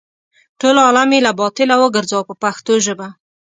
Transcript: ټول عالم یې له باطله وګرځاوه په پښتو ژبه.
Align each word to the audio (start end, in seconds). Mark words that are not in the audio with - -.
ټول 0.59 0.75
عالم 0.85 1.09
یې 1.15 1.19
له 1.27 1.31
باطله 1.39 1.75
وګرځاوه 1.77 2.27
په 2.29 2.35
پښتو 2.43 2.73
ژبه. 2.85 3.07